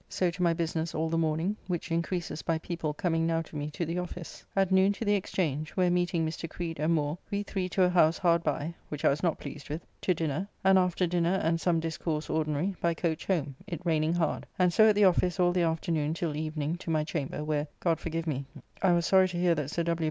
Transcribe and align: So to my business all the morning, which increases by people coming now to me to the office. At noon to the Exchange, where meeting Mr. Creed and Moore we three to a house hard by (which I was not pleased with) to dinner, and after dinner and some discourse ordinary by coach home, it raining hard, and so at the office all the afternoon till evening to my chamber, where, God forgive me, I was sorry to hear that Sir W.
So 0.09 0.31
to 0.31 0.41
my 0.41 0.51
business 0.53 0.95
all 0.95 1.09
the 1.11 1.17
morning, 1.19 1.55
which 1.67 1.91
increases 1.91 2.41
by 2.41 2.57
people 2.57 2.91
coming 2.91 3.27
now 3.27 3.43
to 3.43 3.55
me 3.55 3.69
to 3.69 3.85
the 3.85 3.99
office. 3.99 4.43
At 4.55 4.71
noon 4.71 4.93
to 4.93 5.05
the 5.05 5.13
Exchange, 5.13 5.69
where 5.75 5.91
meeting 5.91 6.25
Mr. 6.25 6.49
Creed 6.49 6.79
and 6.79 6.91
Moore 6.95 7.19
we 7.29 7.43
three 7.43 7.69
to 7.69 7.83
a 7.83 7.89
house 7.89 8.17
hard 8.17 8.41
by 8.43 8.73
(which 8.89 9.05
I 9.05 9.09
was 9.09 9.21
not 9.21 9.37
pleased 9.37 9.69
with) 9.69 9.85
to 10.01 10.15
dinner, 10.15 10.47
and 10.63 10.79
after 10.79 11.05
dinner 11.05 11.39
and 11.43 11.61
some 11.61 11.79
discourse 11.79 12.31
ordinary 12.31 12.75
by 12.81 12.95
coach 12.95 13.27
home, 13.27 13.55
it 13.67 13.79
raining 13.85 14.15
hard, 14.15 14.47
and 14.57 14.73
so 14.73 14.89
at 14.89 14.95
the 14.95 15.05
office 15.05 15.39
all 15.39 15.51
the 15.51 15.61
afternoon 15.61 16.15
till 16.15 16.35
evening 16.35 16.77
to 16.77 16.89
my 16.89 17.03
chamber, 17.03 17.43
where, 17.43 17.67
God 17.79 17.99
forgive 17.99 18.25
me, 18.25 18.47
I 18.81 18.93
was 18.93 19.05
sorry 19.05 19.27
to 19.29 19.37
hear 19.37 19.53
that 19.53 19.69
Sir 19.69 19.83
W. 19.83 19.99